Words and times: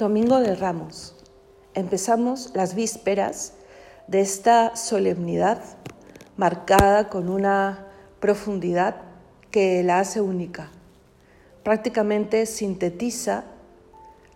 Domingo 0.00 0.40
de 0.40 0.54
Ramos. 0.54 1.14
Empezamos 1.74 2.52
las 2.54 2.74
vísperas 2.74 3.52
de 4.06 4.22
esta 4.22 4.74
solemnidad 4.74 5.62
marcada 6.38 7.10
con 7.10 7.28
una 7.28 7.86
profundidad 8.18 8.96
que 9.50 9.82
la 9.82 9.98
hace 9.98 10.22
única. 10.22 10.70
Prácticamente 11.64 12.46
sintetiza 12.46 13.44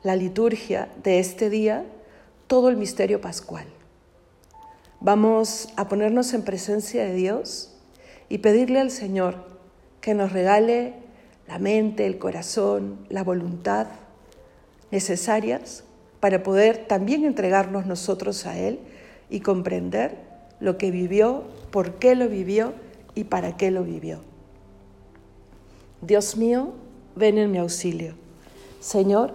la 0.02 0.16
liturgia 0.16 0.90
de 1.02 1.18
este 1.18 1.48
día 1.48 1.86
todo 2.46 2.68
el 2.68 2.76
misterio 2.76 3.22
pascual. 3.22 3.64
Vamos 5.00 5.70
a 5.76 5.88
ponernos 5.88 6.34
en 6.34 6.42
presencia 6.42 7.06
de 7.06 7.14
Dios 7.14 7.74
y 8.28 8.36
pedirle 8.36 8.80
al 8.80 8.90
Señor 8.90 9.46
que 10.02 10.12
nos 10.12 10.30
regale 10.30 10.92
la 11.48 11.58
mente, 11.58 12.04
el 12.04 12.18
corazón, 12.18 13.06
la 13.08 13.24
voluntad 13.24 13.86
necesarias 14.94 15.82
para 16.20 16.44
poder 16.44 16.86
también 16.86 17.24
entregarnos 17.24 17.84
nosotros 17.84 18.46
a 18.46 18.56
Él 18.56 18.78
y 19.28 19.40
comprender 19.40 20.16
lo 20.60 20.78
que 20.78 20.92
vivió, 20.92 21.42
por 21.72 21.94
qué 21.94 22.14
lo 22.14 22.28
vivió 22.28 22.72
y 23.16 23.24
para 23.24 23.56
qué 23.56 23.72
lo 23.72 23.82
vivió. 23.82 24.20
Dios 26.00 26.36
mío, 26.36 26.74
ven 27.16 27.38
en 27.38 27.50
mi 27.50 27.58
auxilio. 27.58 28.14
Señor, 28.80 29.34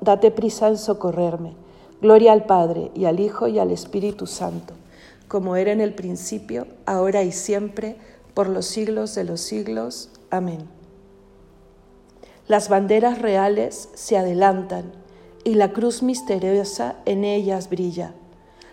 date 0.00 0.30
prisa 0.30 0.68
en 0.68 0.78
socorrerme. 0.78 1.52
Gloria 2.00 2.32
al 2.32 2.46
Padre 2.46 2.90
y 2.94 3.04
al 3.04 3.20
Hijo 3.20 3.48
y 3.48 3.58
al 3.58 3.70
Espíritu 3.70 4.26
Santo, 4.26 4.72
como 5.28 5.56
era 5.56 5.72
en 5.72 5.82
el 5.82 5.92
principio, 5.92 6.66
ahora 6.86 7.22
y 7.22 7.32
siempre, 7.32 7.96
por 8.32 8.48
los 8.48 8.64
siglos 8.64 9.14
de 9.14 9.24
los 9.24 9.42
siglos. 9.42 10.08
Amén. 10.30 10.79
Las 12.50 12.68
banderas 12.68 13.22
reales 13.22 13.90
se 13.94 14.18
adelantan 14.18 14.90
y 15.44 15.54
la 15.54 15.72
cruz 15.72 16.02
misteriosa 16.02 16.96
en 17.04 17.22
ellas 17.22 17.70
brilla. 17.70 18.12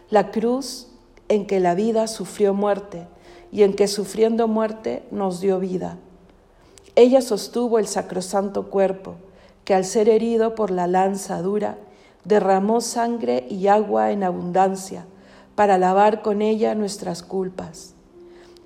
La 0.09 0.31
cruz 0.31 0.87
en 1.29 1.45
que 1.45 1.59
la 1.59 1.75
vida 1.75 2.07
sufrió 2.07 2.55
muerte 2.55 3.05
y 3.51 3.61
en 3.61 3.75
que 3.75 3.87
sufriendo 3.87 4.47
muerte 4.47 5.03
nos 5.11 5.41
dio 5.41 5.59
vida. 5.59 5.99
Ella 6.95 7.21
sostuvo 7.21 7.77
el 7.77 7.85
sacrosanto 7.85 8.71
cuerpo 8.71 9.17
que 9.63 9.75
al 9.75 9.85
ser 9.85 10.09
herido 10.09 10.55
por 10.55 10.71
la 10.71 10.87
lanza 10.87 11.39
dura 11.43 11.77
derramó 12.23 12.81
sangre 12.81 13.45
y 13.47 13.67
agua 13.67 14.11
en 14.11 14.23
abundancia 14.23 15.05
para 15.53 15.77
lavar 15.77 16.23
con 16.23 16.41
ella 16.41 16.73
nuestras 16.73 17.21
culpas. 17.21 17.93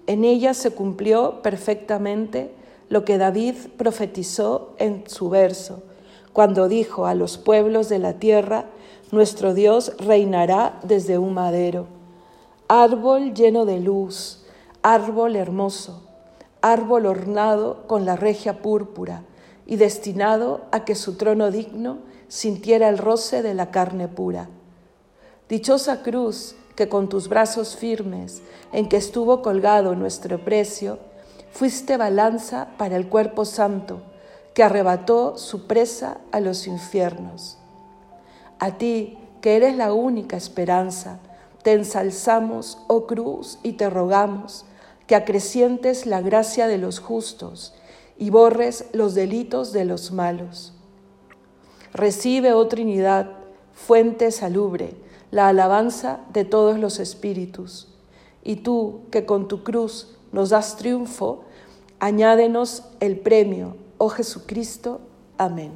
En 0.08 0.24
ella 0.24 0.54
se 0.54 0.72
cumplió 0.72 1.42
perfectamente 1.42 2.61
lo 2.92 3.06
que 3.06 3.18
David 3.18 3.56
profetizó 3.78 4.76
en 4.78 5.06
su 5.08 5.30
verso, 5.30 5.82
cuando 6.34 6.68
dijo 6.68 7.06
a 7.06 7.16
los 7.16 7.38
pueblos 7.38 7.88
de 7.88 8.00
la 8.00 8.20
tierra, 8.20 8.66
nuestro 9.12 9.54
Dios 9.54 9.94
reinará 9.98 10.78
desde 10.84 11.18
un 11.18 11.34
madero. 11.34 11.88
Árbol 12.68 13.34
lleno 13.34 13.66
de 13.66 13.80
luz, 13.80 14.46
árbol 14.82 15.38
hermoso, 15.38 16.04
árbol 16.62 17.06
ornado 17.06 17.88
con 17.88 18.06
la 18.06 18.18
regia 18.18 18.62
púrpura 18.62 19.24
y 19.66 19.78
destinado 19.78 20.60
a 20.72 20.84
que 20.84 20.96
su 20.96 21.16
trono 21.16 21.50
digno 21.50 22.00
sintiera 22.28 22.90
el 22.90 22.98
roce 22.98 23.42
de 23.42 23.54
la 23.54 23.72
carne 23.72 24.10
pura. 24.10 24.50
Dichosa 25.48 26.04
cruz 26.04 26.56
que 26.76 26.90
con 26.90 27.08
tus 27.08 27.30
brazos 27.30 27.78
firmes, 27.78 28.42
en 28.74 28.90
que 28.90 28.98
estuvo 28.98 29.42
colgado 29.42 29.96
nuestro 29.96 30.44
precio, 30.44 31.00
fuiste 31.52 31.98
balanza 31.98 32.70
para 32.78 32.96
el 32.96 33.08
cuerpo 33.08 33.46
santo 33.46 34.02
que 34.54 34.64
arrebató 34.64 35.38
su 35.38 35.68
presa 35.68 36.18
a 36.32 36.40
los 36.40 36.68
infiernos. 36.68 37.58
A 38.60 38.78
ti, 38.78 39.18
que 39.42 39.56
eres 39.56 39.76
la 39.76 39.94
única 39.94 40.38
esperanza, 40.38 41.20
te 41.64 41.74
ensalzamos, 41.74 42.78
oh 42.88 43.06
cruz, 43.06 43.60
y 43.64 43.74
te 43.74 43.90
rogamos 43.90 44.66
que 45.08 45.16
acrecientes 45.16 46.06
la 46.06 46.22
gracia 46.22 46.68
de 46.68 46.78
los 46.78 47.00
justos 47.00 47.74
y 48.18 48.30
borres 48.30 48.86
los 48.94 49.14
delitos 49.14 49.72
de 49.74 49.86
los 49.86 50.12
malos. 50.12 50.74
Recibe, 51.94 52.54
oh 52.54 52.68
Trinidad, 52.68 53.30
fuente 53.74 54.32
salubre, 54.32 54.96
la 55.32 55.48
alabanza 55.48 56.20
de 56.34 56.46
todos 56.46 56.78
los 56.78 57.00
espíritus, 57.00 57.88
y 58.44 58.58
tú 58.58 59.02
que 59.12 59.26
con 59.26 59.48
tu 59.48 59.64
cruz 59.64 60.18
nos 60.32 60.50
das 60.50 60.78
triunfo, 60.78 61.44
añádenos 62.00 62.84
el 63.00 63.20
premio, 63.20 63.76
oh 63.98 64.10
Jesucristo. 64.10 65.02
Amén. 65.38 65.72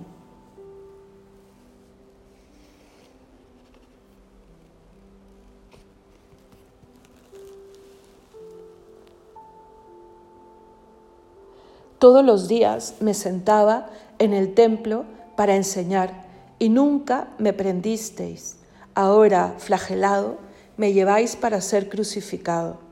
Todos 12.00 12.24
los 12.24 12.48
días 12.48 12.96
me 13.00 13.14
sentaba 13.14 13.90
en 14.20 14.34
el 14.34 14.54
templo 14.54 15.06
para 15.36 15.56
enseñar 15.56 16.26
y 16.60 16.70
nunca 16.70 17.30
me 17.38 17.52
prendisteis. 17.52 18.58
Ahora, 18.94 19.56
flagelado, 19.58 20.38
me 20.78 20.94
lleváis 20.94 21.36
para 21.36 21.62
ser 21.62 21.90
crucificado. 21.90 22.85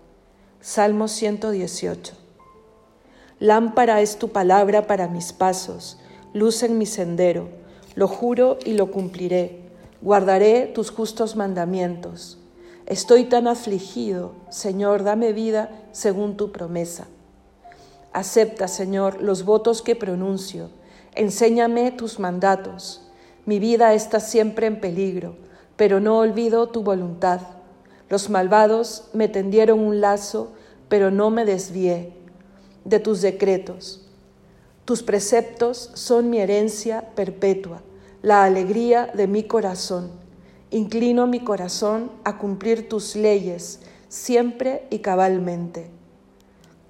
Salmo 0.65 1.09
118. 1.09 2.13
Lámpara 3.39 3.99
es 3.99 4.17
tu 4.17 4.29
palabra 4.29 4.87
para 4.87 5.09
mis 5.09 5.33
pasos, 5.33 5.99
luz 6.33 6.63
en 6.63 6.77
mi 6.77 6.85
sendero. 6.85 7.49
Lo 7.95 8.07
juro 8.07 8.57
y 8.63 8.71
lo 8.71 8.89
cumpliré. 8.89 9.59
Guardaré 10.01 10.67
tus 10.67 10.89
justos 10.89 11.35
mandamientos. 11.35 12.37
Estoy 12.85 13.25
tan 13.25 13.49
afligido, 13.49 14.35
Señor, 14.49 15.03
dame 15.03 15.33
vida 15.33 15.69
según 15.91 16.37
tu 16.37 16.53
promesa. 16.53 17.07
Acepta, 18.13 18.69
Señor, 18.69 19.21
los 19.21 19.43
votos 19.43 19.81
que 19.81 19.97
pronuncio. 19.97 20.69
Enséñame 21.13 21.91
tus 21.91 22.19
mandatos. 22.19 23.01
Mi 23.45 23.59
vida 23.59 23.93
está 23.93 24.21
siempre 24.21 24.67
en 24.67 24.79
peligro, 24.79 25.35
pero 25.75 25.99
no 25.99 26.19
olvido 26.19 26.69
tu 26.69 26.83
voluntad. 26.83 27.41
Los 28.13 28.29
malvados 28.29 29.09
me 29.13 29.27
tendieron 29.27 29.79
un 29.79 29.99
lazo, 29.99 30.51
pero 30.87 31.09
no 31.09 31.31
me 31.31 31.45
desvié 31.45 32.13
de 32.85 32.99
tus 32.99 33.21
decretos. 33.21 34.07
Tus 34.85 35.01
preceptos 35.01 35.89
son 35.95 36.29
mi 36.29 36.37
herencia 36.37 37.09
perpetua, 37.15 37.81
la 38.21 38.43
alegría 38.43 39.07
de 39.15 39.25
mi 39.25 39.45
corazón. 39.45 40.11
Inclino 40.69 41.25
mi 41.25 41.39
corazón 41.39 42.11
a 42.23 42.37
cumplir 42.37 42.87
tus 42.87 43.15
leyes 43.15 43.79
siempre 44.09 44.85
y 44.91 44.99
cabalmente. 44.99 45.87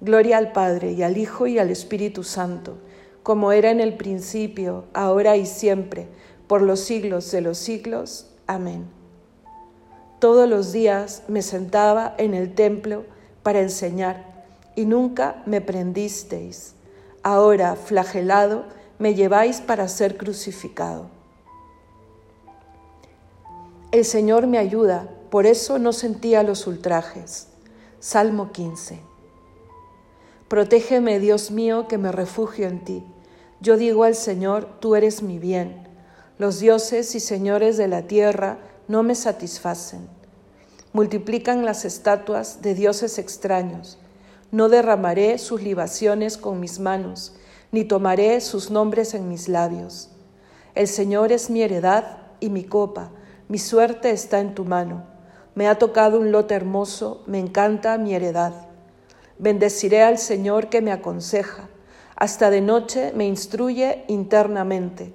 Gloria 0.02 0.36
al 0.36 0.52
Padre 0.52 0.92
y 0.92 1.02
al 1.02 1.16
Hijo 1.16 1.46
y 1.46 1.58
al 1.58 1.70
Espíritu 1.70 2.22
Santo, 2.22 2.76
como 3.22 3.50
era 3.50 3.70
en 3.70 3.80
el 3.80 3.96
principio, 3.96 4.84
ahora 4.92 5.38
y 5.38 5.46
siempre, 5.46 6.06
por 6.46 6.60
los 6.60 6.80
siglos 6.80 7.30
de 7.30 7.40
los 7.40 7.56
siglos. 7.56 8.26
Amén. 8.46 9.03
Todos 10.24 10.48
los 10.48 10.72
días 10.72 11.22
me 11.28 11.42
sentaba 11.42 12.14
en 12.16 12.32
el 12.32 12.54
templo 12.54 13.04
para 13.42 13.60
enseñar 13.60 14.46
y 14.74 14.86
nunca 14.86 15.42
me 15.44 15.60
prendisteis. 15.60 16.72
Ahora, 17.22 17.76
flagelado, 17.76 18.64
me 18.98 19.14
lleváis 19.14 19.60
para 19.60 19.86
ser 19.86 20.16
crucificado. 20.16 21.08
El 23.92 24.06
Señor 24.06 24.46
me 24.46 24.56
ayuda, 24.56 25.10
por 25.28 25.44
eso 25.44 25.78
no 25.78 25.92
sentía 25.92 26.42
los 26.42 26.66
ultrajes. 26.66 27.48
Salmo 28.00 28.50
15. 28.50 29.00
Protégeme, 30.48 31.20
Dios 31.20 31.50
mío, 31.50 31.86
que 31.86 31.98
me 31.98 32.10
refugio 32.10 32.66
en 32.66 32.82
ti. 32.82 33.04
Yo 33.60 33.76
digo 33.76 34.04
al 34.04 34.14
Señor, 34.14 34.68
tú 34.80 34.96
eres 34.96 35.22
mi 35.22 35.38
bien. 35.38 35.86
Los 36.38 36.60
dioses 36.60 37.14
y 37.14 37.20
señores 37.20 37.76
de 37.76 37.88
la 37.88 38.06
tierra 38.06 38.58
no 38.88 39.02
me 39.02 39.14
satisfacen. 39.14 40.08
Multiplican 40.92 41.64
las 41.64 41.84
estatuas 41.84 42.62
de 42.62 42.74
dioses 42.74 43.18
extraños. 43.18 43.98
No 44.50 44.68
derramaré 44.68 45.38
sus 45.38 45.62
libaciones 45.62 46.36
con 46.36 46.60
mis 46.60 46.78
manos, 46.78 47.34
ni 47.72 47.84
tomaré 47.84 48.40
sus 48.40 48.70
nombres 48.70 49.14
en 49.14 49.28
mis 49.28 49.48
labios. 49.48 50.10
El 50.74 50.86
Señor 50.86 51.32
es 51.32 51.50
mi 51.50 51.62
heredad 51.62 52.18
y 52.40 52.50
mi 52.50 52.64
copa, 52.64 53.10
mi 53.48 53.58
suerte 53.58 54.10
está 54.10 54.40
en 54.40 54.54
tu 54.54 54.64
mano. 54.64 55.04
Me 55.54 55.68
ha 55.68 55.78
tocado 55.78 56.18
un 56.18 56.32
lote 56.32 56.54
hermoso, 56.54 57.22
me 57.26 57.38
encanta 57.38 57.98
mi 57.98 58.14
heredad. 58.14 58.52
Bendeciré 59.38 60.02
al 60.02 60.18
Señor 60.18 60.68
que 60.68 60.80
me 60.80 60.92
aconseja, 60.92 61.68
hasta 62.16 62.50
de 62.50 62.60
noche 62.60 63.12
me 63.14 63.26
instruye 63.26 64.04
internamente. 64.08 65.12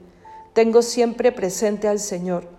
Tengo 0.53 0.81
siempre 0.81 1.31
presente 1.31 1.87
al 1.87 1.99
Señor, 1.99 2.58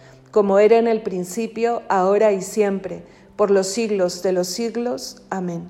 como 0.31 0.59
era 0.59 0.77
en 0.77 0.87
el 0.87 1.01
principio, 1.01 1.83
ahora 1.89 2.31
y 2.31 2.41
siempre, 2.41 3.03
por 3.35 3.51
los 3.51 3.67
siglos 3.67 4.23
de 4.23 4.31
los 4.31 4.47
siglos. 4.47 5.21
Amén. 5.29 5.69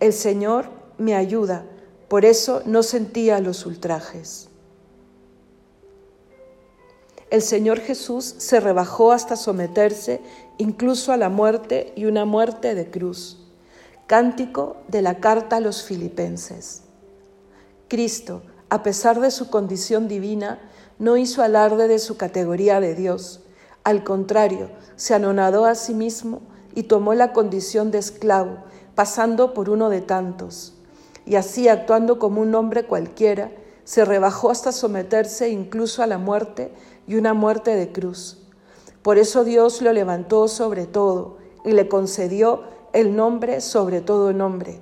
El 0.00 0.12
Señor 0.12 0.66
me 0.98 1.14
ayuda, 1.14 1.64
por 2.08 2.24
eso 2.24 2.62
no 2.66 2.82
sentía 2.82 3.40
los 3.40 3.66
ultrajes. 3.66 4.48
El 7.30 7.42
Señor 7.42 7.80
Jesús 7.80 8.34
se 8.38 8.58
rebajó 8.60 9.12
hasta 9.12 9.36
someterse 9.36 10.20
incluso 10.56 11.12
a 11.12 11.16
la 11.16 11.28
muerte 11.28 11.92
y 11.94 12.06
una 12.06 12.24
muerte 12.24 12.74
de 12.74 12.90
cruz. 12.90 13.38
Cántico 14.06 14.78
de 14.88 15.02
la 15.02 15.20
carta 15.20 15.56
a 15.56 15.60
los 15.60 15.82
filipenses. 15.82 16.82
Cristo, 17.88 18.42
a 18.70 18.82
pesar 18.82 19.20
de 19.20 19.30
su 19.30 19.50
condición 19.50 20.08
divina, 20.08 20.58
no 20.98 21.16
hizo 21.16 21.42
alarde 21.42 21.88
de 21.88 21.98
su 21.98 22.16
categoría 22.16 22.80
de 22.80 22.94
Dios. 22.94 23.40
Al 23.84 24.04
contrario, 24.04 24.70
se 24.96 25.14
anonadó 25.14 25.64
a 25.64 25.74
sí 25.74 25.94
mismo 25.94 26.40
y 26.74 26.84
tomó 26.84 27.14
la 27.14 27.32
condición 27.32 27.90
de 27.90 27.98
esclavo, 27.98 28.58
pasando 28.94 29.54
por 29.54 29.70
uno 29.70 29.90
de 29.90 30.00
tantos. 30.00 30.74
Y 31.24 31.36
así, 31.36 31.68
actuando 31.68 32.18
como 32.18 32.40
un 32.40 32.54
hombre 32.54 32.84
cualquiera, 32.84 33.52
se 33.84 34.04
rebajó 34.04 34.50
hasta 34.50 34.72
someterse 34.72 35.48
incluso 35.48 36.02
a 36.02 36.06
la 36.06 36.18
muerte 36.18 36.72
y 37.06 37.14
una 37.14 37.32
muerte 37.32 37.74
de 37.74 37.92
cruz. 37.92 38.38
Por 39.02 39.18
eso 39.18 39.44
Dios 39.44 39.80
lo 39.80 39.92
levantó 39.92 40.48
sobre 40.48 40.86
todo 40.86 41.38
y 41.64 41.72
le 41.72 41.88
concedió 41.88 42.64
el 42.92 43.16
nombre 43.16 43.60
sobre 43.60 44.00
todo 44.00 44.32
nombre, 44.32 44.80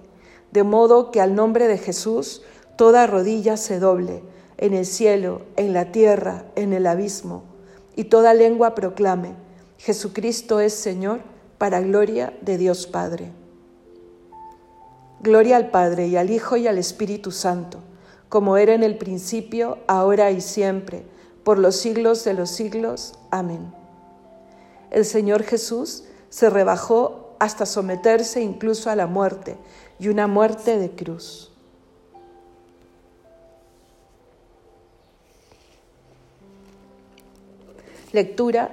de 0.50 0.62
modo 0.62 1.10
que 1.10 1.20
al 1.20 1.34
nombre 1.34 1.68
de 1.68 1.78
Jesús 1.78 2.42
toda 2.76 3.06
rodilla 3.06 3.56
se 3.56 3.78
doble, 3.78 4.22
en 4.58 4.75
el 4.75 4.87
cielo, 4.87 5.43
en 5.56 5.73
la 5.73 5.93
tierra, 5.93 6.44
en 6.55 6.73
el 6.73 6.87
abismo, 6.87 7.44
y 7.94 8.05
toda 8.05 8.35
lengua 8.35 8.75
proclame, 8.75 9.35
Jesucristo 9.79 10.61
es 10.61 10.73
Señor, 10.73 11.20
para 11.58 11.81
gloria 11.81 12.37
de 12.43 12.58
Dios 12.58 12.87
Padre. 12.87 13.32
Gloria 15.20 15.56
al 15.56 15.70
Padre 15.70 16.08
y 16.08 16.17
al 16.17 16.31
Hijo 16.31 16.56
y 16.56 16.67
al 16.67 16.79
Espíritu 16.79 17.31
Santo, 17.31 17.79
como 18.29 18.56
era 18.56 18.75
en 18.75 18.82
el 18.82 18.99
principio, 18.99 19.79
ahora 19.87 20.31
y 20.31 20.41
siempre, 20.41 21.05
por 21.44 21.59
los 21.59 21.76
siglos 21.76 22.25
de 22.25 22.35
los 22.35 22.50
siglos. 22.50 23.14
Amén. 23.31 23.73
El 24.91 25.05
Señor 25.05 25.43
Jesús 25.43 26.05
se 26.29 26.50
rebajó 26.50 27.35
hasta 27.38 27.67
someterse 27.67 28.41
incluso 28.41 28.91
a 28.91 28.97
la 28.97 29.06
muerte 29.06 29.56
y 29.99 30.09
una 30.09 30.26
muerte 30.26 30.79
de 30.79 30.91
cruz. 30.91 31.52
Lectura 38.16 38.70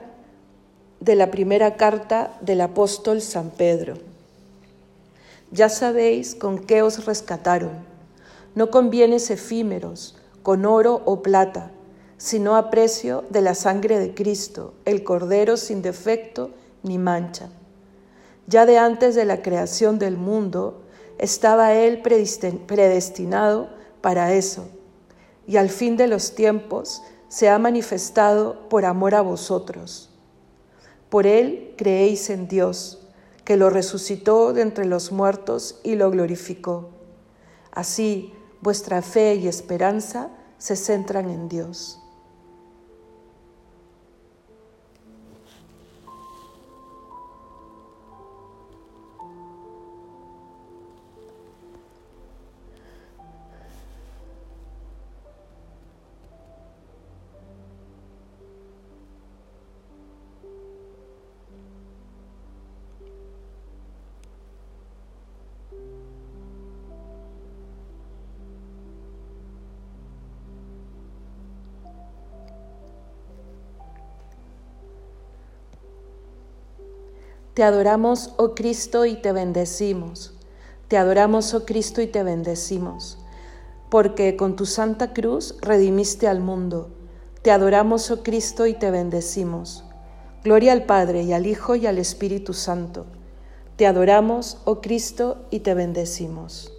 de 1.01 1.15
la 1.17 1.29
primera 1.29 1.75
carta 1.75 2.37
del 2.39 2.61
apóstol 2.61 3.19
San 3.19 3.49
Pedro. 3.49 3.95
Ya 5.51 5.67
sabéis 5.67 6.33
con 6.33 6.59
qué 6.59 6.81
os 6.81 7.05
rescataron. 7.05 7.71
No 8.55 8.71
con 8.71 8.89
bienes 8.89 9.29
efímeros, 9.29 10.15
con 10.43 10.65
oro 10.65 11.01
o 11.03 11.21
plata, 11.21 11.71
sino 12.15 12.55
a 12.55 12.69
precio 12.69 13.25
de 13.31 13.41
la 13.41 13.53
sangre 13.53 13.99
de 13.99 14.13
Cristo, 14.13 14.75
el 14.85 15.03
Cordero 15.03 15.57
sin 15.57 15.81
defecto 15.81 16.51
ni 16.81 16.97
mancha. 16.97 17.49
Ya 18.47 18.65
de 18.65 18.77
antes 18.77 19.13
de 19.13 19.25
la 19.25 19.41
creación 19.41 19.99
del 19.99 20.15
mundo 20.15 20.83
estaba 21.17 21.73
Él 21.73 22.01
predestinado 22.01 23.67
para 23.99 24.31
eso, 24.31 24.69
y 25.45 25.57
al 25.57 25.67
fin 25.67 25.97
de 25.97 26.07
los 26.07 26.33
tiempos 26.33 27.03
se 27.33 27.49
ha 27.49 27.57
manifestado 27.57 28.69
por 28.69 28.85
amor 28.85 29.15
a 29.15 29.21
vosotros. 29.21 30.11
Por 31.09 31.25
él 31.25 31.73
creéis 31.77 32.29
en 32.29 32.47
Dios, 32.47 33.07
que 33.43 33.57
lo 33.57 33.71
resucitó 33.71 34.53
de 34.53 34.61
entre 34.61 34.85
los 34.85 35.11
muertos 35.11 35.79
y 35.83 35.95
lo 35.95 36.11
glorificó. 36.11 36.91
Así 37.71 38.31
vuestra 38.61 39.01
fe 39.01 39.33
y 39.33 39.47
esperanza 39.47 40.29
se 40.59 40.75
centran 40.75 41.27
en 41.31 41.49
Dios. 41.49 42.02
Te 77.53 77.61
adoramos, 77.63 78.33
oh 78.37 78.55
Cristo, 78.55 79.05
y 79.05 79.15
te 79.15 79.31
bendecimos. 79.31 80.33
Te 80.87 80.97
adoramos, 80.97 81.53
oh 81.53 81.65
Cristo, 81.65 82.01
y 82.01 82.07
te 82.07 82.23
bendecimos, 82.23 83.19
porque 83.91 84.35
con 84.35 84.55
tu 84.55 84.65
santa 84.65 85.13
cruz 85.13 85.55
redimiste 85.61 86.27
al 86.27 86.39
mundo. 86.39 86.89
Te 87.43 87.51
adoramos, 87.51 88.09
oh 88.09 88.23
Cristo, 88.23 88.65
y 88.65 88.73
te 88.73 88.89
bendecimos. 88.89 89.83
Gloria 90.43 90.71
al 90.71 90.85
Padre, 90.85 91.21
y 91.21 91.33
al 91.33 91.45
Hijo, 91.45 91.75
y 91.75 91.85
al 91.85 91.99
Espíritu 91.99 92.53
Santo. 92.53 93.05
Te 93.75 93.85
adoramos, 93.85 94.57
oh 94.65 94.81
Cristo, 94.81 95.45
y 95.51 95.59
te 95.59 95.75
bendecimos. 95.75 96.73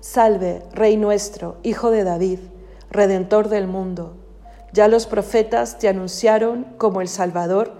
Salve, 0.00 0.62
Rey 0.72 0.96
nuestro, 0.96 1.58
Hijo 1.62 1.90
de 1.90 2.04
David, 2.04 2.38
Redentor 2.90 3.50
del 3.50 3.66
mundo. 3.66 4.16
Ya 4.72 4.88
los 4.88 5.04
profetas 5.04 5.78
te 5.78 5.88
anunciaron 5.88 6.64
como 6.78 7.02
el 7.02 7.08
Salvador 7.08 7.79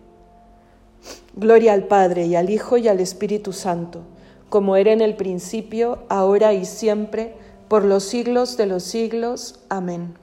Gloria 1.35 1.73
al 1.73 1.87
Padre 1.87 2.25
y 2.25 2.35
al 2.35 2.49
Hijo 2.49 2.77
y 2.77 2.87
al 2.87 2.99
Espíritu 2.99 3.53
Santo, 3.53 4.01
como 4.49 4.75
era 4.75 4.91
en 4.91 5.01
el 5.01 5.15
principio, 5.15 5.99
ahora 6.09 6.53
y 6.53 6.65
siempre, 6.65 7.35
por 7.67 7.85
los 7.85 8.03
siglos 8.03 8.57
de 8.57 8.65
los 8.65 8.83
siglos. 8.83 9.59
Amén. 9.69 10.15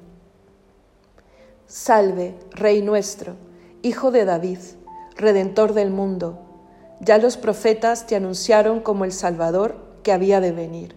Salve, 1.67 2.35
Rey 2.51 2.83
nuestro, 2.83 3.37
Hijo 3.83 4.11
de 4.11 4.25
David, 4.25 4.59
Redentor 5.17 5.73
del 5.73 5.91
mundo. 5.91 6.39
Ya 7.01 7.19
los 7.19 7.37
profetas 7.37 8.07
te 8.07 8.17
anunciaron 8.17 8.81
como 8.81 9.05
el 9.05 9.13
Salvador 9.13 9.77
que 10.03 10.13
había 10.13 10.41
de 10.41 10.53
venir. 10.53 10.95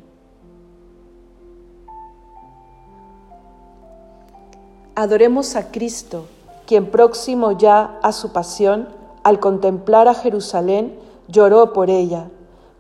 Adoremos 4.96 5.56
a 5.56 5.72
Cristo, 5.72 6.28
quien 6.68 6.92
próximo 6.92 7.58
ya 7.58 7.98
a 8.04 8.12
su 8.12 8.34
pasión, 8.34 8.90
al 9.24 9.40
contemplar 9.40 10.08
a 10.08 10.14
Jerusalén, 10.14 11.00
lloró 11.28 11.74
por 11.74 11.90
ella, 11.90 12.30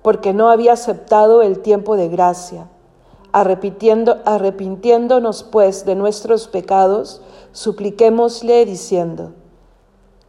porque 0.01 0.33
no 0.33 0.49
había 0.49 0.73
aceptado 0.73 1.41
el 1.41 1.59
tiempo 1.59 1.95
de 1.95 2.09
gracia. 2.09 2.67
arrepintiéndonos 3.31 5.43
pues 5.43 5.85
de 5.85 5.95
nuestros 5.95 6.47
pecados, 6.47 7.21
supliquémosle 7.51 8.65
diciendo, 8.65 9.33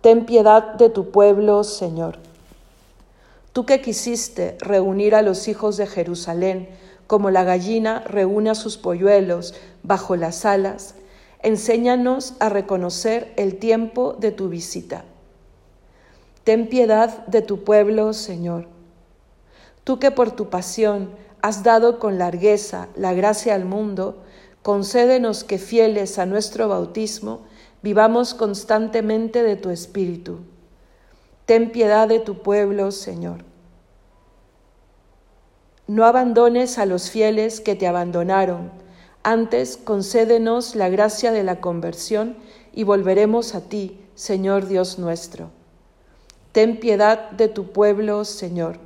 Ten 0.01 0.27
piedad 0.27 0.75
de 0.75 0.89
tu 0.89 1.11
pueblo, 1.11 1.65
Señor. 1.65 2.19
Tú 3.53 3.67
que 3.67 3.81
quisiste 3.81 4.57
reunir 4.61 5.15
a 5.15 5.23
los 5.23 5.47
hijos 5.47 5.77
de 5.77 5.87
Jerusalén, 5.87 6.69
como 7.07 7.31
la 7.31 7.45
gallina 7.45 8.03
reúne 8.07 8.51
a 8.51 8.55
sus 8.55 8.79
polluelos 8.79 9.55
bajo 9.83 10.17
las 10.17 10.45
alas, 10.45 10.95
enséñanos 11.43 12.35
a 12.41 12.49
reconocer 12.49 13.33
el 13.37 13.59
tiempo 13.59 14.15
de 14.19 14.33
tu 14.33 14.49
visita. 14.49 15.05
Ten 16.45 16.69
piedad 16.69 17.25
de 17.27 17.41
tu 17.41 17.63
pueblo, 17.63 18.13
Señor. 18.13 18.67
Tú 19.85 19.99
que 19.99 20.11
por 20.11 20.33
tu 20.33 20.51
pasión 20.51 21.11
has 21.41 21.63
dado 21.63 21.99
con 21.99 22.19
largueza 22.19 22.89
la 22.97 23.15
gracia 23.15 23.55
al 23.55 23.65
mundo, 23.65 24.23
concédenos 24.63 25.45
que 25.45 25.59
fieles 25.59 26.19
a 26.19 26.27
nuestro 26.27 26.69
bautismo, 26.69 27.43
vivamos 27.83 28.35
constantemente 28.35 29.43
de 29.43 29.57
tu 29.57 29.71
Espíritu. 29.71 30.41
Ten 31.47 31.71
piedad 31.71 32.09
de 32.09 32.21
tu 32.21 32.43
pueblo, 32.43 32.91
Señor. 32.91 33.45
No 35.87 36.05
abandones 36.05 36.79
a 36.79 36.87
los 36.87 37.11
fieles 37.11 37.61
que 37.61 37.75
te 37.75 37.87
abandonaron, 37.87 38.71
antes 39.25 39.77
concédenos 39.77 40.75
la 40.75 40.89
gracia 40.89 41.31
de 41.31 41.45
la 41.45 41.61
conversión 41.61 42.37
y 42.73 42.83
volveremos 42.83 43.55
a 43.55 43.61
ti, 43.61 44.01
Señor 44.15 44.67
Dios 44.67 44.99
nuestro. 44.99 45.51
Ten 46.53 46.79
piedad 46.81 47.31
de 47.31 47.49
tu 47.49 47.73
pueblo, 47.73 48.27
Señor. 48.27 48.79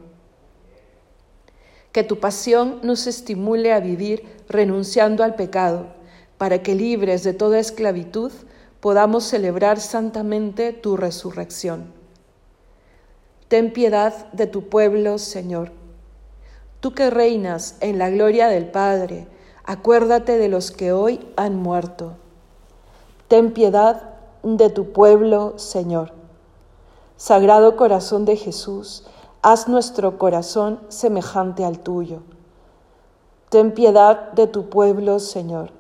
Que 1.91 2.05
tu 2.05 2.21
pasión 2.21 2.79
nos 2.83 3.09
estimule 3.09 3.73
a 3.73 3.81
vivir 3.81 4.23
renunciando 4.49 5.25
al 5.25 5.35
pecado, 5.35 5.89
para 6.39 6.63
que 6.63 6.77
libres 6.77 7.25
de 7.25 7.33
toda 7.33 7.59
esclavitud 7.59 8.31
podamos 8.81 9.25
celebrar 9.25 9.81
santamente 9.81 10.73
tu 10.73 10.97
resurrección. 10.97 11.93
Ten 13.49 13.73
piedad 13.73 14.31
de 14.33 14.47
tu 14.47 14.69
pueblo, 14.69 15.19
Señor. 15.19 15.73
Tú 16.79 16.95
que 16.95 17.11
reinas 17.11 17.77
en 17.81 17.99
la 17.99 18.11
gloria 18.11 18.47
del 18.47 18.67
Padre, 18.67 19.27
acuérdate 19.65 20.39
de 20.39 20.49
los 20.49 20.71
que 20.71 20.93
hoy 20.93 21.19
han 21.37 21.57
muerto. 21.57 22.17
Ten 23.27 23.53
piedad 23.53 24.15
de 24.45 24.71
tu 24.71 24.93
pueblo, 24.93 25.59
Señor. 25.59 26.16
Sagrado 27.17 27.77
corazón 27.77 28.27
de 28.27 28.37
Jesús, 28.37 29.05
haz 29.41 29.69
nuestro 29.69 30.19
corazón 30.19 30.81
semejante 30.89 31.65
al 31.65 31.79
tuyo. 31.79 32.21
Ten 33.49 33.73
piedad 33.73 34.33
de 34.33 34.47
tu 34.47 34.69
pueblo, 34.69 35.19
Señor. 35.19 35.71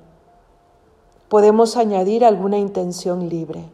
Podemos 1.28 1.76
añadir 1.76 2.25
alguna 2.25 2.57
intención 2.57 3.28
libre. 3.28 3.69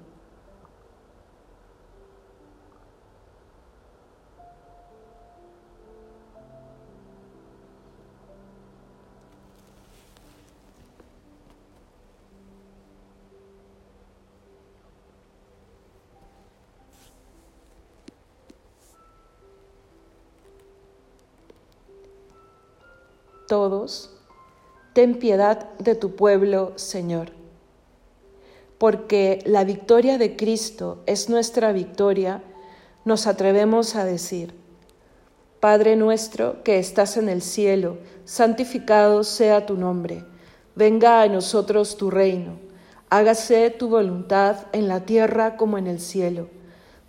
Todos, 23.52 24.08
ten 24.94 25.18
piedad 25.18 25.68
de 25.78 25.94
tu 25.94 26.16
pueblo, 26.16 26.72
Señor. 26.76 27.32
Porque 28.78 29.42
la 29.44 29.62
victoria 29.64 30.16
de 30.16 30.36
Cristo 30.36 31.02
es 31.04 31.28
nuestra 31.28 31.70
victoria, 31.72 32.42
nos 33.04 33.26
atrevemos 33.26 33.94
a 33.94 34.06
decir, 34.06 34.54
Padre 35.60 35.96
nuestro 35.96 36.62
que 36.62 36.78
estás 36.78 37.18
en 37.18 37.28
el 37.28 37.42
cielo, 37.42 37.98
santificado 38.24 39.22
sea 39.22 39.66
tu 39.66 39.76
nombre, 39.76 40.24
venga 40.74 41.20
a 41.20 41.28
nosotros 41.28 41.98
tu 41.98 42.10
reino, 42.10 42.58
hágase 43.10 43.68
tu 43.68 43.90
voluntad 43.90 44.56
en 44.72 44.88
la 44.88 45.00
tierra 45.00 45.58
como 45.58 45.76
en 45.76 45.88
el 45.88 46.00
cielo. 46.00 46.48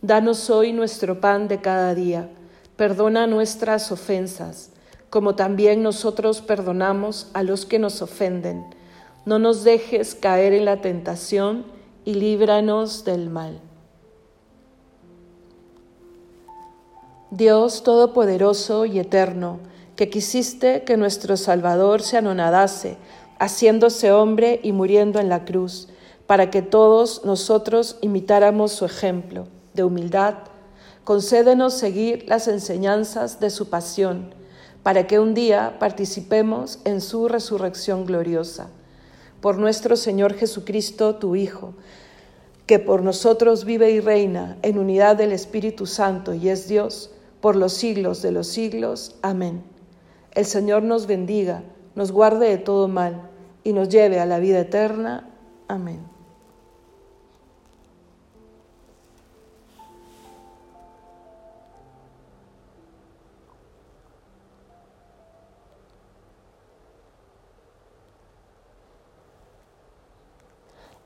Danos 0.01 0.49
hoy 0.49 0.73
nuestro 0.73 1.21
pan 1.21 1.47
de 1.47 1.61
cada 1.61 1.95
día, 1.95 2.29
perdona 2.75 3.27
nuestras 3.27 3.93
ofensas 3.93 4.73
como 5.13 5.35
también 5.35 5.83
nosotros 5.83 6.41
perdonamos 6.41 7.27
a 7.33 7.43
los 7.43 7.67
que 7.67 7.77
nos 7.77 8.01
ofenden. 8.01 8.65
No 9.27 9.37
nos 9.37 9.63
dejes 9.63 10.15
caer 10.15 10.53
en 10.53 10.65
la 10.65 10.81
tentación 10.81 11.65
y 12.03 12.15
líbranos 12.15 13.05
del 13.05 13.29
mal. 13.29 13.59
Dios 17.29 17.83
Todopoderoso 17.83 18.87
y 18.87 18.97
Eterno, 18.97 19.59
que 19.95 20.09
quisiste 20.09 20.81
que 20.81 20.97
nuestro 20.97 21.37
Salvador 21.37 22.01
se 22.01 22.17
anonadase, 22.17 22.97
haciéndose 23.37 24.11
hombre 24.11 24.61
y 24.63 24.71
muriendo 24.71 25.19
en 25.19 25.29
la 25.29 25.45
cruz, 25.45 25.89
para 26.25 26.49
que 26.49 26.63
todos 26.63 27.23
nosotros 27.23 27.99
imitáramos 28.01 28.71
su 28.71 28.83
ejemplo 28.83 29.45
de 29.75 29.83
humildad, 29.83 30.37
concédenos 31.03 31.75
seguir 31.75 32.25
las 32.27 32.47
enseñanzas 32.47 33.39
de 33.39 33.51
su 33.51 33.69
pasión 33.69 34.41
para 34.83 35.07
que 35.07 35.19
un 35.19 35.33
día 35.33 35.77
participemos 35.79 36.79
en 36.83 37.01
su 37.01 37.27
resurrección 37.27 38.05
gloriosa. 38.05 38.69
Por 39.41 39.57
nuestro 39.57 39.95
Señor 39.95 40.33
Jesucristo, 40.33 41.15
tu 41.15 41.35
Hijo, 41.35 41.73
que 42.65 42.79
por 42.79 43.01
nosotros 43.01 43.65
vive 43.65 43.91
y 43.91 43.99
reina 43.99 44.57
en 44.61 44.77
unidad 44.77 45.15
del 45.15 45.31
Espíritu 45.31 45.85
Santo 45.85 46.33
y 46.33 46.49
es 46.49 46.67
Dios 46.67 47.11
por 47.41 47.55
los 47.55 47.73
siglos 47.73 48.21
de 48.21 48.31
los 48.31 48.47
siglos. 48.47 49.15
Amén. 49.21 49.63
El 50.31 50.45
Señor 50.45 50.83
nos 50.83 51.07
bendiga, 51.07 51.63
nos 51.95 52.11
guarde 52.11 52.49
de 52.49 52.57
todo 52.57 52.87
mal 52.87 53.29
y 53.63 53.73
nos 53.73 53.89
lleve 53.89 54.19
a 54.19 54.25
la 54.25 54.39
vida 54.39 54.59
eterna. 54.59 55.29
Amén. 55.67 56.12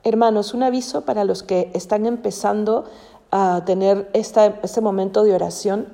Hermanos, 0.08 0.54
un 0.54 0.62
aviso 0.62 1.02
para 1.02 1.24
los 1.24 1.42
que 1.42 1.70
están 1.74 2.06
empezando 2.06 2.86
a 3.30 3.62
tener 3.66 4.08
este 4.14 4.80
momento 4.80 5.22
de 5.22 5.34
oración 5.34 5.88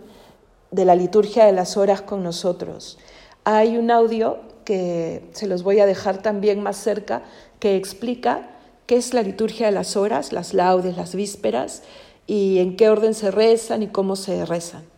de 0.70 0.84
la 0.84 0.94
liturgia 0.94 1.46
de 1.46 1.52
las 1.52 1.76
horas 1.76 2.00
con 2.00 2.22
nosotros. 2.22 2.96
Hay 3.42 3.76
un 3.76 3.90
audio 3.90 4.38
que 4.64 5.28
se 5.32 5.48
los 5.48 5.64
voy 5.64 5.80
a 5.80 5.86
dejar 5.86 6.22
también 6.22 6.62
más 6.62 6.76
cerca 6.76 7.22
que 7.58 7.74
explica 7.74 8.50
qué 8.86 8.96
es 8.96 9.14
la 9.14 9.22
liturgia 9.22 9.66
de 9.66 9.72
las 9.72 9.96
horas, 9.96 10.32
las 10.32 10.54
laudes, 10.54 10.96
las 10.96 11.16
vísperas 11.16 11.82
y 12.28 12.60
en 12.60 12.76
qué 12.76 12.88
orden 12.88 13.14
se 13.14 13.32
rezan 13.32 13.82
y 13.82 13.88
cómo 13.88 14.14
se 14.14 14.46
rezan. 14.46 14.93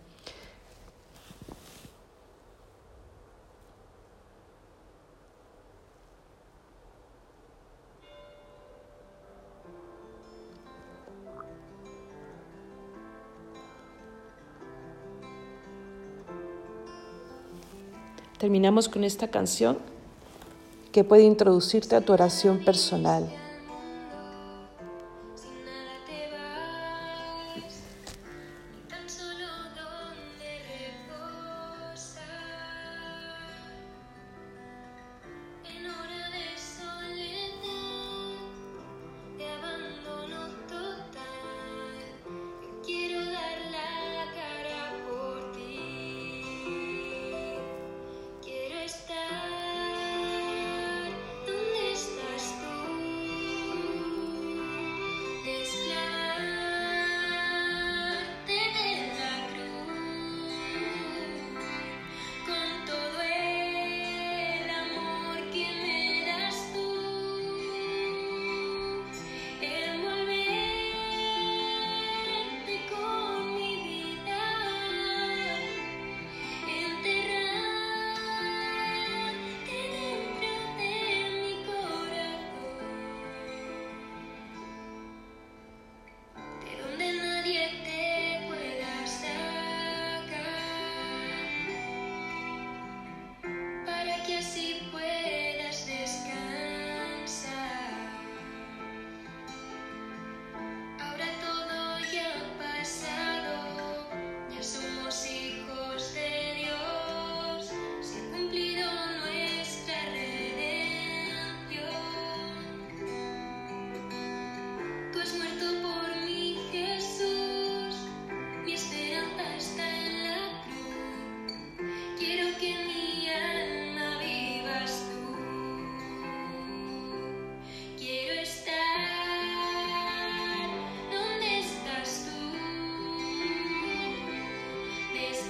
Terminamos 18.38 18.88
con 18.88 19.02
esta 19.02 19.28
canción 19.28 19.78
que 20.92 21.04
puede 21.04 21.22
introducirte 21.22 21.96
a 21.96 22.02
tu 22.02 22.12
oración 22.12 22.64
personal. 22.64 23.30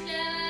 Yeah. 0.06 0.45